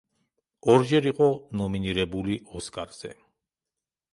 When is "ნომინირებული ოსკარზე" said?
1.61-3.13